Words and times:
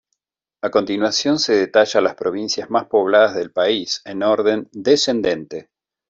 A 0.63 0.71
continuación 0.71 1.37
se 1.37 1.53
detalla 1.55 2.01
las 2.01 2.15
provincias 2.15 2.71
más 2.71 2.87
pobladas 2.87 3.35
del 3.35 3.51
país, 3.51 4.01
en 4.03 4.23
orden 4.23 4.67
descendente. 4.71 5.69